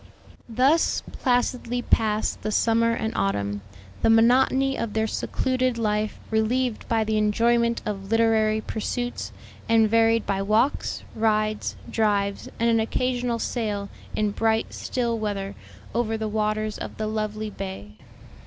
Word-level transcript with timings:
Thus 0.49 1.03
placidly 1.11 1.83
passed 1.83 2.41
the 2.41 2.51
summer 2.51 2.89
and 2.93 3.13
autumn, 3.15 3.61
the 4.01 4.09
monotony 4.09 4.75
of 4.75 4.93
their 4.93 5.05
secluded 5.05 5.77
life 5.77 6.19
relieved 6.31 6.89
by 6.89 7.03
the 7.03 7.19
enjoyment 7.19 7.83
of 7.85 8.09
literary 8.11 8.61
pursuits, 8.61 9.31
and 9.69 9.87
varied 9.87 10.25
by 10.25 10.41
walks, 10.41 11.03
rides, 11.13 11.75
drives, 11.87 12.49
and 12.59 12.67
an 12.67 12.79
occasional 12.79 13.37
sail, 13.37 13.89
in 14.15 14.31
bright, 14.31 14.73
still 14.73 15.19
weather, 15.19 15.53
over 15.93 16.17
the 16.17 16.27
waters 16.27 16.79
of 16.79 16.97
the 16.97 17.05
lovely 17.05 17.51
bay. 17.51 17.91